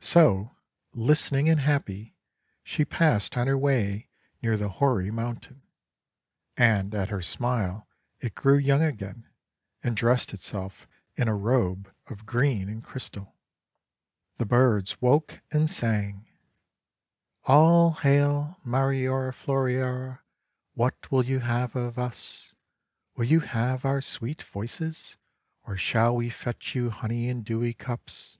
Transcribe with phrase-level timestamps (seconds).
[0.00, 0.56] So,
[0.92, 2.16] listening and happy,
[2.64, 4.08] she passed on her way
[4.42, 5.62] near the hoary mountain.
[6.56, 7.86] And at her smile
[8.18, 9.28] it grew young again,
[9.84, 13.36] and dressed itself in a robe of green and crystal.
[14.40, 16.26] MARIORA FLORIORA 431 The birds woke and sang:—
[17.44, 20.18] "All hail, Mariora Floriora!
[20.74, 22.52] What will you have of us?
[23.14, 25.18] Will you have our sweet voices?
[25.62, 28.38] Or shall we fetch you honey in dewy cups?